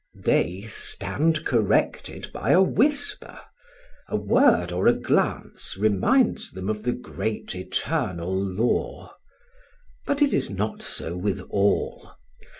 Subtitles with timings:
[0.17, 3.39] They stand corrected by a whisper;
[4.07, 9.13] a word or a glance reminds them of the great eternal law.
[10.07, 12.13] But it is not so with all.